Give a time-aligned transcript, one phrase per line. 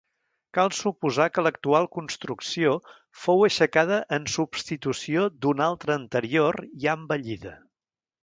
[0.57, 2.71] Cal suposar que l'actual construcció
[3.25, 7.53] fou aixecada en substitució d'una altra anterior ja envellida.